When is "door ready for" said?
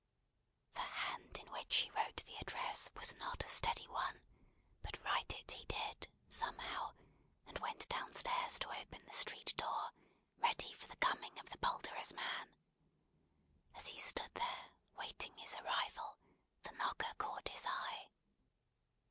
9.57-10.87